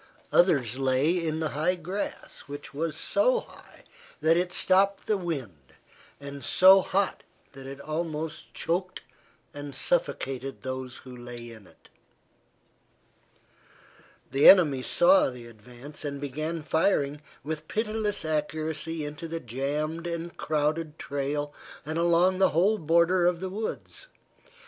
Others 0.31 0.79
lay 0.79 1.11
in 1.23 1.41
the 1.41 1.49
high 1.49 1.75
grass 1.75 2.39
which 2.47 2.73
was 2.73 2.97
so 2.97 3.41
high 3.41 3.83
that 4.19 4.35
it 4.35 4.51
stopped 4.51 5.05
the 5.05 5.15
wind, 5.15 5.75
and 6.19 6.43
so 6.43 6.81
hot 6.81 7.21
that 7.51 7.67
it 7.67 7.79
almost 7.79 8.51
choked 8.55 9.03
and 9.53 9.75
suffocated 9.75 10.63
those 10.63 10.97
who 11.05 11.15
lay 11.15 11.51
in 11.51 11.67
it. 11.67 11.87
The 14.31 14.49
enemy 14.49 14.81
saw 14.81 15.29
the 15.29 15.45
advance 15.45 16.03
and 16.03 16.19
began 16.19 16.63
firing 16.63 17.21
with 17.43 17.67
pitiless 17.67 18.25
accuracy 18.25 19.05
into 19.05 19.27
the 19.27 19.39
jammed 19.39 20.07
and 20.07 20.35
crowded 20.35 20.97
trail 20.97 21.53
and 21.85 21.99
along 21.99 22.39
the 22.39 22.49
whole 22.49 22.79
border 22.79 23.27
of 23.27 23.39
the 23.39 23.49
woods. 23.49 24.07